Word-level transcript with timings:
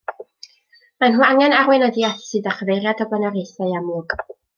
Mae 1.01 1.11
nhw 1.17 1.25
angen 1.27 1.53
arweinyddiaeth 1.57 2.23
sydd 2.29 2.49
â 2.53 2.57
chyfeiriad 2.61 3.05
a 3.05 3.11
blaenoriaethau 3.13 3.77
amlwg. 3.81 4.17